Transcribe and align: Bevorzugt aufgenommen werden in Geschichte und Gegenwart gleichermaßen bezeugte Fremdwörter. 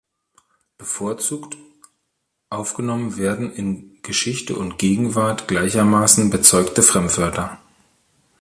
Bevorzugt 0.79 1.57
aufgenommen 2.49 3.17
werden 3.17 3.53
in 3.53 4.01
Geschichte 4.01 4.55
und 4.55 4.79
Gegenwart 4.79 5.47
gleichermaßen 5.47 6.31
bezeugte 6.31 6.81
Fremdwörter. 6.81 7.59